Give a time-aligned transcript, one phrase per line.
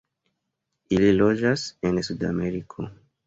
[0.95, 2.89] Ili loĝas en Sudameriko.